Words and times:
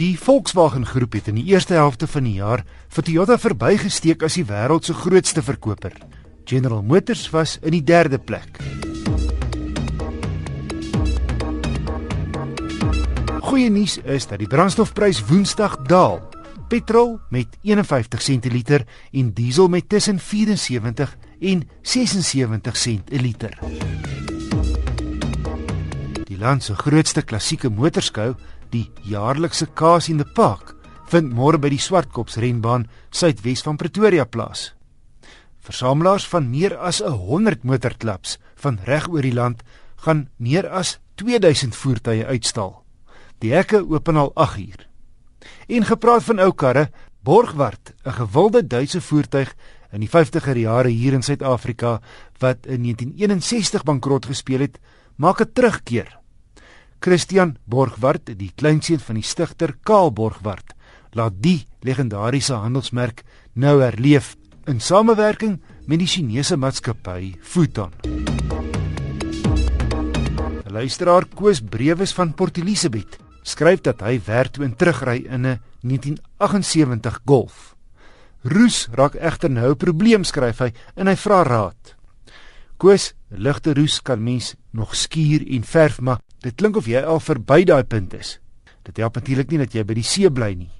Die 0.00 0.18
Volkswagen 0.18 0.86
groep 0.86 1.12
het 1.12 1.26
in 1.28 1.36
die 1.36 1.50
eerste 1.52 1.74
helfte 1.76 2.06
van 2.08 2.24
die 2.24 2.38
jaar 2.38 2.62
vir 2.88 3.04
Toyota 3.04 3.36
verbygesteek 3.36 4.22
as 4.24 4.38
die 4.38 4.46
wêreld 4.48 4.86
se 4.88 4.94
grootste 4.96 5.42
verkoper. 5.44 5.92
General 6.48 6.80
Motors 6.80 7.26
was 7.34 7.58
in 7.60 7.74
die 7.76 7.82
derde 7.84 8.16
plek. 8.16 8.56
Goeie 13.44 13.68
nuus 13.68 13.98
is 14.00 14.24
dat 14.30 14.40
die 14.40 14.48
brandstofprys 14.48 15.20
Woensdag 15.28 15.76
daal. 15.90 16.22
Petrol 16.72 17.18
met 17.28 17.58
51 17.60 18.24
sent 18.24 18.46
per 18.46 18.56
liter 18.56 18.86
en 19.12 19.34
diesel 19.36 19.68
met 19.68 19.88
tussen 19.92 20.16
74 20.16 21.12
en 21.40 21.66
76 21.82 22.80
sent 22.86 23.12
per 23.12 23.20
liter. 23.20 23.58
Die 26.24 26.40
land 26.40 26.64
se 26.64 26.78
grootste 26.78 27.20
klassieke 27.20 27.68
motorskou 27.68 28.30
Die 28.70 28.86
jaarlikse 29.02 29.66
Kaas 29.74 30.06
in 30.12 30.20
die 30.20 30.32
Park 30.36 30.76
vind 31.10 31.32
môre 31.34 31.58
by 31.58 31.72
die 31.72 31.82
Swartkops 31.82 32.36
renbaan 32.38 32.84
suidwes 33.10 33.64
van 33.66 33.78
Pretoria 33.80 34.26
plaas. 34.30 34.68
Versamelaars 35.66 36.28
van 36.30 36.46
meer 36.52 36.76
as 36.78 37.00
100 37.02 37.66
motorklubs 37.66 38.36
van 38.62 38.78
reg 38.86 39.08
oor 39.10 39.26
die 39.26 39.34
land 39.34 39.64
gaan 40.04 40.28
meer 40.38 40.68
as 40.70 41.00
2000 41.18 41.74
voertuie 41.74 42.22
uitstal. 42.30 42.78
Die 43.42 43.50
hekke 43.56 43.82
open 43.82 44.16
al 44.16 44.30
8 44.38 44.62
uur. 44.62 44.86
En 45.66 45.90
gepraat 45.90 46.22
van 46.28 46.38
ou 46.38 46.52
karre, 46.54 46.90
Borgward, 47.22 47.92
'n 48.06 48.12
gewilde 48.22 48.66
Duitse 48.66 49.00
voertuig 49.00 49.54
in 49.92 50.00
die 50.00 50.08
50er 50.08 50.56
jare 50.56 50.88
hier 50.88 51.12
in 51.12 51.22
Suid-Afrika 51.22 52.00
wat 52.38 52.66
in 52.66 52.82
1961 52.82 53.82
bankrot 53.82 54.26
gespeel 54.26 54.60
het, 54.60 54.78
maak 55.16 55.40
'n 55.40 55.52
terugkeer 55.52 56.19
Christian 57.00 57.54
Borgward, 57.64 58.28
die 58.36 58.50
kleinseun 58.52 59.00
van 59.00 59.16
die 59.16 59.24
stigter 59.24 59.72
Karl 59.88 60.10
Borgward, 60.12 60.74
laat 61.16 61.38
die 61.40 61.62
legendariese 61.80 62.58
handelsmerk 62.60 63.22
nou 63.56 63.78
herleef 63.80 64.34
in 64.68 64.82
samewerking 64.84 65.56
met 65.88 66.02
die 66.02 66.08
Chinese 66.10 66.58
maatskappy 66.60 67.32
Futon. 67.40 67.94
Luisteraar 70.70 71.24
Koos 71.34 71.62
Brewes 71.64 72.12
van 72.14 72.34
Port 72.36 72.60
Elizabeth 72.60 73.16
skryf 73.48 73.80
dat 73.88 74.04
hy 74.04 74.18
werk 74.26 74.52
toe 74.54 74.66
in 74.68 74.76
terugry 74.76 75.24
in 75.24 75.46
'n 75.46 75.58
1978 75.80 77.22
Golf. 77.24 77.74
Roes 78.44 78.88
raak 78.92 79.16
egter 79.16 79.50
nou 79.50 79.72
'n 79.72 79.76
probleem 79.76 80.24
skryf 80.24 80.58
hy 80.58 80.72
en 80.96 81.06
hy 81.06 81.16
vra 81.16 81.42
raad. 81.42 81.96
Koos, 82.80 83.12
ligte 83.28 83.76
roes 83.76 84.00
kan 84.00 84.24
mens 84.24 84.54
nog 84.72 84.96
skuur 84.96 85.44
en 85.44 85.68
verf, 85.68 86.00
maar 86.00 86.24
Dit 86.40 86.56
klink 86.56 86.78
of 86.80 86.86
jy 86.88 87.02
al 87.04 87.20
verby 87.20 87.66
daai 87.68 87.84
punt 87.84 88.16
is. 88.16 88.38
Dit 88.88 88.96
help 89.02 89.18
natuurlik 89.18 89.50
nie 89.52 89.58
dat 89.60 89.74
jy 89.76 89.82
by 89.84 89.94
die 89.98 90.06
see 90.06 90.30
bly 90.32 90.54
nie. 90.56 90.70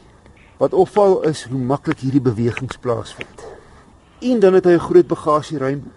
Wat 0.58 0.74
opval 0.74 1.22
is 1.22 1.44
hoe 1.44 1.60
maklik 1.60 2.00
hierdie 2.00 2.22
bewegings 2.22 2.78
plaasvind. 2.78 3.44
En 4.22 4.40
dan 4.40 4.54
het 4.54 4.66
hy 4.66 4.72
'n 4.74 4.80
groot 4.80 5.08
bagasieruim 5.08 5.92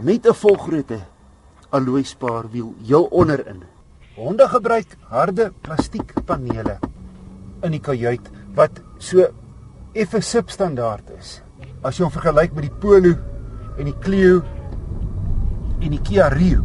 met 0.00 0.26
'n 0.26 0.34
volgrootte 0.34 1.00
alloy 1.74 2.04
spaarwiel 2.06 2.74
heel 2.86 3.08
onderin 3.10 3.64
Honde 4.14 4.46
gebruik 4.46 4.92
harde 5.10 5.48
plastiekpanele 5.66 6.76
in 7.66 7.72
die 7.74 7.80
kajuit 7.82 8.28
wat 8.54 8.76
so 9.02 9.24
effe 9.98 10.20
substandaard 10.22 11.08
is. 11.16 11.40
As 11.82 11.98
jy 11.98 12.04
hom 12.06 12.12
vergelyk 12.14 12.54
met 12.54 12.68
die 12.68 12.76
Polo 12.82 13.10
en 13.74 13.88
die 13.90 13.96
Clio 14.04 14.36
en 15.80 15.96
die 15.96 15.98
Kia 16.06 16.28
Rio. 16.30 16.62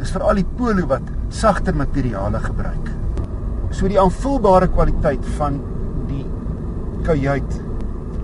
Dis 0.00 0.10
veral 0.10 0.42
die 0.42 0.48
Polo 0.58 0.88
wat 0.90 1.06
sagter 1.30 1.76
materiale 1.78 2.40
gebruik. 2.42 2.90
So 3.70 3.86
die 3.86 4.00
aanvoelbare 4.02 4.72
kwaliteit 4.74 5.22
van 5.38 5.60
die 6.10 6.24
kajuit 7.06 7.60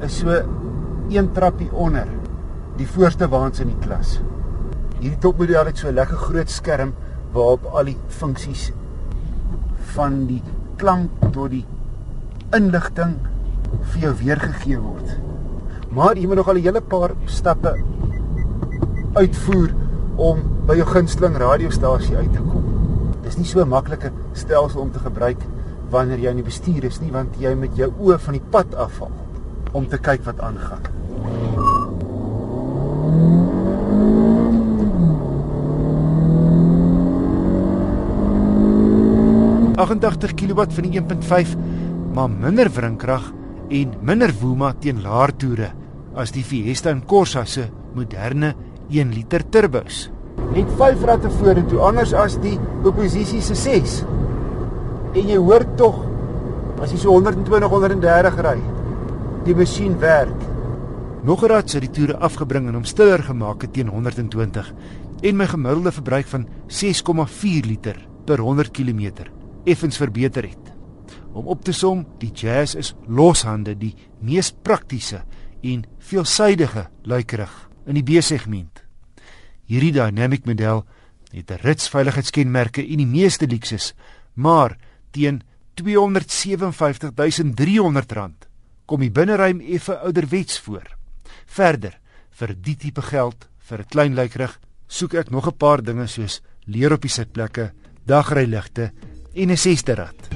is 0.02 0.18
so 0.18 0.34
een 1.14 1.30
trappie 1.36 1.70
onder 1.70 2.10
die 2.80 2.90
voorste 2.90 3.30
waans 3.30 3.62
in 3.62 3.70
die 3.70 3.80
klas. 3.86 4.18
Hierdie 5.00 5.18
topmodel 5.24 5.64
het 5.64 5.78
so 5.80 5.88
'n 5.88 5.96
lekker 5.96 6.16
groot 6.16 6.50
skerm 6.50 6.92
waarop 7.32 7.64
al 7.72 7.84
die 7.84 7.96
funksies 8.08 8.72
van 9.94 10.26
die 10.26 10.42
klank 10.76 11.10
tot 11.32 11.50
die 11.50 11.64
inligting 12.52 13.14
vir 13.80 14.00
jou 14.00 14.12
weergegee 14.14 14.78
word. 14.78 15.16
Maar 15.90 16.16
jy 16.16 16.26
moet 16.26 16.36
nog 16.36 16.48
al 16.48 16.54
'n 16.54 16.62
hele 16.62 16.80
paar 16.80 17.10
stappe 17.24 17.72
uitvoer 19.14 19.70
om 20.16 20.42
by 20.66 20.76
jou 20.76 20.86
gunsteling 20.86 21.36
radiostasie 21.36 22.16
uit 22.16 22.32
te 22.32 22.42
kom. 22.42 22.64
Dis 23.22 23.36
nie 23.36 23.46
so 23.46 23.60
'n 23.60 23.68
maklike 23.68 24.12
stelsel 24.32 24.80
om 24.80 24.90
te 24.90 24.98
gebruik 24.98 25.40
wanneer 25.90 26.18
jy 26.18 26.30
in 26.30 26.36
die 26.36 26.44
bestuur 26.44 26.84
is 26.84 27.00
nie, 27.00 27.12
want 27.12 27.36
jy 27.38 27.54
met 27.54 27.76
jou 27.76 27.92
oë 28.00 28.18
van 28.18 28.32
die 28.32 28.46
pad 28.50 28.74
afval 28.74 29.10
om 29.72 29.88
te 29.88 29.98
kyk 29.98 30.24
wat 30.24 30.40
aangaan. 30.40 30.82
88 39.80 40.34
kW 40.36 40.66
van 40.76 40.86
die 40.86 41.00
1.5, 41.00 41.54
maar 42.12 42.28
minder 42.28 42.68
wrinkrag 42.68 43.30
en 43.72 43.94
minder 44.04 44.32
woema 44.40 44.74
teen 44.76 45.00
laer 45.00 45.32
toere 45.40 45.70
as 46.20 46.34
die 46.34 46.44
Fiesta 46.44 46.90
en 46.90 47.04
Corsa 47.08 47.46
se 47.46 47.68
moderne 47.94 48.52
1 48.90 49.14
liter 49.14 49.44
turbos. 49.48 50.08
Net 50.52 50.68
5 50.76 51.06
ratte 51.08 51.30
vorentoe 51.32 51.80
anders 51.86 52.12
as 52.12 52.36
die 52.42 52.58
oppositie 52.84 53.40
se 53.40 53.56
6. 53.56 53.96
En 55.14 55.32
jy 55.32 55.38
hoor 55.40 55.64
tog 55.78 56.04
as 56.82 56.92
jy 56.92 57.00
so 57.00 57.14
120 57.14 57.70
130 57.70 58.38
ry, 58.44 58.56
die 59.46 59.56
masjien 59.56 59.96
werk. 60.00 60.48
Nog 61.24 61.44
'n 61.44 61.48
rad 61.48 61.70
sit 61.70 61.82
die 61.82 61.90
toere 61.90 62.18
afgebring 62.18 62.68
en 62.68 62.74
hom 62.74 62.84
stiller 62.84 63.22
gemaak 63.22 63.62
het 63.62 63.72
teen 63.72 63.88
120 63.88 64.72
en 65.22 65.36
my 65.36 65.46
gemiddelde 65.46 65.92
verbruik 65.92 66.26
van 66.26 66.46
6,4 66.68 67.66
liter 67.66 67.96
per 68.24 68.38
100 68.38 68.70
km 68.70 69.39
effens 69.64 69.96
verbeter 69.96 70.48
het. 70.48 70.72
Om 71.32 71.46
op 71.46 71.64
te 71.64 71.72
som, 71.72 72.06
die 72.18 72.32
Jazz 72.34 72.74
is 72.74 72.94
loshande 73.06 73.76
die 73.78 73.94
mees 74.20 74.52
praktiese 74.52 75.22
en 75.62 75.84
veelsidige 75.98 76.88
luikerig 77.02 77.70
in 77.86 77.94
die 77.94 78.04
B-segment. 78.04 78.82
Hierdie 79.70 79.92
Dynamic 79.94 80.46
model 80.46 80.84
het 81.30 81.50
'n 81.50 81.58
rits 81.62 81.88
veiligheidskenmerke 81.88 82.82
en 82.82 82.96
die 82.96 83.06
meeste 83.06 83.46
luksus, 83.46 83.94
maar 84.34 84.76
teen 85.10 85.42
R257.300 85.80 88.48
kom 88.86 89.00
die 89.00 89.10
binneruim 89.10 89.60
effe 89.60 89.98
ouderwets 89.98 90.58
voor. 90.58 90.96
Verder, 91.46 92.00
vir 92.30 92.54
die 92.54 92.76
tipe 92.76 93.02
geld 93.02 93.48
vir 93.58 93.78
'n 93.78 93.84
klein 93.88 94.14
lykrig, 94.14 94.60
soek 94.88 95.14
ek 95.14 95.30
nog 95.30 95.46
'n 95.46 95.56
paar 95.56 95.82
dinge 95.82 96.06
soos 96.06 96.42
leer 96.66 96.92
op 96.92 97.02
die 97.02 97.10
sitplekke, 97.10 97.72
dagryligte 98.06 98.92
en 99.34 99.50
'n 99.50 99.56
sesderrad. 99.56 100.28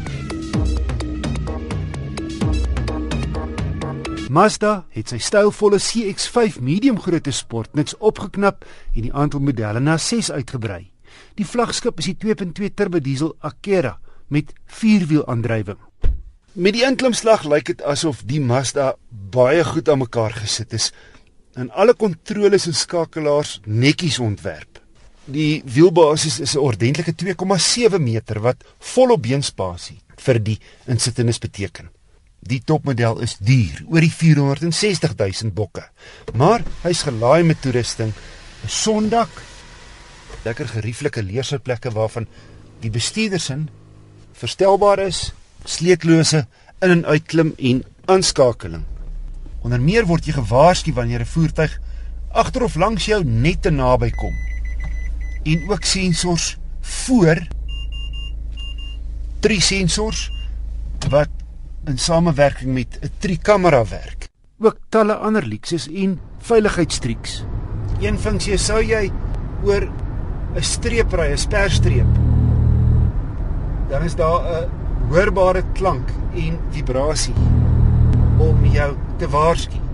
Mazda 4.35 4.87
het 4.91 5.09
sy 5.09 5.19
stylvolle 5.19 5.79
CX-5 5.79 6.61
medium 6.61 6.97
grootte 7.01 7.31
sportnuts 7.31 7.95
opgeknap 7.99 8.65
en 8.95 9.03
die 9.07 9.13
aantal 9.13 9.41
modelle 9.41 9.81
na 9.81 9.95
6 9.97 10.31
uitgebrei. 10.31 10.91
Die 11.39 11.47
vlaggenskap 11.47 11.99
is 11.99 12.09
die 12.11 12.17
2.2 12.19 12.75
turbo 12.75 12.99
diesel 12.99 13.37
Acera 13.39 13.99
met 14.29 14.53
vierwielaandrywing. 14.67 15.79
Met 16.53 16.75
die 16.75 16.85
inklimslag 16.87 17.45
lyk 17.45 17.67
dit 17.67 17.83
asof 17.83 18.25
die 18.27 18.41
Mazda 18.41 18.95
baie 19.11 19.65
goed 19.65 19.89
aan 19.89 20.03
mekaar 20.03 20.35
gesit 20.41 20.73
is 20.73 20.91
en 21.55 21.71
alle 21.71 21.95
kontroles 21.95 22.67
en 22.67 22.75
skakelaars 22.75 23.61
netjies 23.67 24.19
ontwerp. 24.19 24.74
Die 25.25 25.63
wielbasis 25.65 26.41
is 26.41 26.55
'n 26.55 26.59
ordentlike 26.61 27.15
2,7 27.15 27.99
meter 27.99 28.41
wat 28.41 28.65
volop 28.79 29.23
beenspasie 29.23 30.01
vir 30.17 30.43
die 30.43 30.59
insittendes 30.87 31.39
beteken. 31.39 31.89
Die 32.41 32.61
topmodel 32.65 33.21
is 33.21 33.37
duur, 33.41 33.85
oor 33.89 34.01
die 34.01 34.13
460 34.13 35.17
000 35.17 35.53
bokke. 35.53 35.89
Maar 36.35 36.63
hy's 36.83 37.03
gelaai 37.03 37.43
met 37.43 37.61
toerusting, 37.61 38.13
'n 38.65 38.69
sondak, 38.69 39.31
lekker 40.45 40.69
gerieflike 40.69 41.23
leersitplekke 41.23 41.91
waarvan 41.91 42.27
die 42.81 42.91
bestuurdersin 42.91 43.69
verstelbaar 44.33 44.99
is, 44.99 45.33
sleetlose 45.65 46.47
in 46.81 46.91
en 46.91 47.05
uitklim 47.05 47.55
en 47.59 47.85
aanskakeling. 48.05 48.85
Onder 49.63 49.81
meer 49.81 50.07
word 50.07 50.27
jy 50.27 50.33
gewaarsku 50.33 50.93
wanneer 50.93 51.21
'n 51.21 51.27
voertuig 51.27 51.81
agter 52.31 52.63
of 52.63 52.77
langs 52.77 53.07
jou 53.07 53.25
net 53.25 53.63
te 53.63 53.71
naby 53.71 54.11
kom. 54.11 54.54
En 55.45 55.71
ook 55.71 55.85
sensors 55.85 56.57
voor 56.81 57.47
drie 59.41 59.61
sensors 59.61 60.33
wat 61.09 61.29
in 61.85 61.99
samewerking 61.99 62.73
met 62.73 62.99
'n 63.01 63.11
trikamera 63.19 63.85
werk. 63.85 64.29
Ook 64.59 64.79
talle 64.89 65.15
ander 65.15 65.47
luksus 65.47 65.89
en 65.89 66.21
veiligheidstriks. 66.39 67.45
Een 68.01 68.19
funksie 68.19 68.57
sou 68.57 68.83
jy 68.85 69.13
oor 69.65 69.89
'n 70.55 70.63
streep 70.63 71.13
ry, 71.13 71.33
'n 71.33 71.39
sperstreep. 71.39 72.13
Dan 73.89 74.03
is 74.03 74.15
daar 74.15 74.41
'n 74.41 74.71
hoorbare 75.09 75.63
klank 75.73 76.09
en 76.35 76.59
vibrasie 76.71 77.35
om 78.39 78.65
jou 78.65 78.97
te 79.19 79.29
waarsku. 79.29 79.85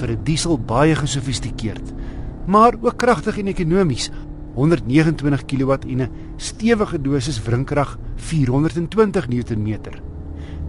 vir 0.00 0.10
'n 0.12 0.15
diesel 0.26 0.58
baie 0.58 0.94
gesofistikeerd, 0.98 1.92
maar 2.46 2.74
ook 2.80 2.98
kragtig 2.98 3.38
en 3.38 3.52
ekonomies. 3.52 4.10
129 4.56 5.44
kW 5.44 5.72
en 5.72 6.02
'n 6.02 6.10
stewige 6.36 6.98
dosis 7.00 7.42
wrinkrag 7.42 7.98
420 8.16 9.28
Nm. 9.28 9.78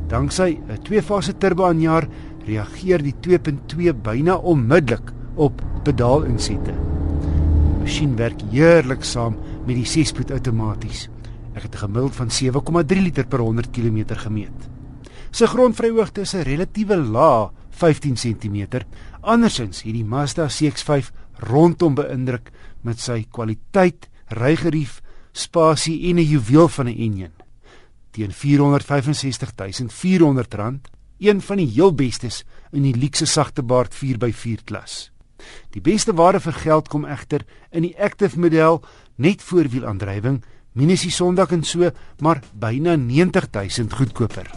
Danksy 0.08 0.60
'n 0.68 0.82
twee-fase 0.84 1.38
turbo 1.38 1.66
aanjaer 1.66 2.08
reageer 2.46 3.04
die 3.04 3.16
2.2 3.20 3.94
byna 3.94 4.36
onmiddellik 4.36 5.12
op 5.36 5.62
pedaalinsette. 5.84 6.74
Die 6.74 7.80
masjien 7.84 8.16
werk 8.16 8.42
heerlik 8.52 9.04
saam 9.04 9.38
met 9.66 9.76
die 9.76 9.86
6-spoed 9.86 10.32
outomaties. 10.32 11.10
Ek 11.54 11.64
het 11.64 11.76
'n 11.76 11.78
gemiddeld 11.78 12.16
van 12.16 12.30
7,3 12.30 13.02
liter 13.02 13.28
per 13.28 13.40
100 13.40 13.72
km 13.72 14.16
gemeet. 14.16 14.70
Sy 15.32 15.46
grondvryhoogte 15.46 16.22
is 16.22 16.34
'n 16.34 16.44
relatiewe 16.44 16.96
lae 16.96 17.50
15 17.70 18.16
cm. 18.16 18.84
Andersins 19.28 19.82
het 19.84 19.92
die 19.92 20.08
Mazda 20.08 20.46
CX-5 20.48 21.12
rondom 21.50 21.98
beïndruk 21.98 22.52
met 22.88 23.02
sy 23.04 23.26
kwaliteit, 23.36 24.08
rygerief, 24.32 25.02
spasie 25.36 26.08
en 26.10 26.16
'n 26.16 26.24
juweel 26.24 26.68
van 26.68 26.88
'n 26.88 26.96
enjin. 26.96 27.32
Teen 28.12 28.32
R465.400, 28.32 30.90
een 31.20 31.42
van 31.42 31.58
die 31.58 31.68
heel 31.68 31.94
bestes 31.94 32.44
in 32.72 32.82
die 32.82 32.96
luukse 32.96 33.26
sagtebaard 33.26 33.96
4x4 33.96 34.64
klas. 34.64 35.12
Die 35.72 35.82
beste 35.82 36.14
ware 36.14 36.40
vir 36.40 36.54
geld 36.54 36.88
kom 36.88 37.06
egter 37.06 37.46
in 37.72 37.82
die 37.82 38.00
Active 38.00 38.40
model 38.40 38.84
net 39.16 39.42
voorwielaandrywing, 39.42 40.44
minusie 40.72 41.12
Sondag 41.12 41.52
en 41.52 41.64
so, 41.64 41.92
maar 42.20 42.42
byna 42.54 42.96
90000 42.96 43.94
goedkoper. 43.94 44.52